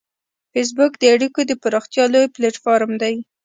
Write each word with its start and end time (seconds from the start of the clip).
فېسبوک 0.51 0.93
د 0.99 1.03
اړیکو 1.13 1.39
د 1.47 1.51
پراختیا 1.61 2.05
لوی 2.13 2.27
پلیټ 2.35 2.55
فارم 2.63 2.91
دی 3.01 3.15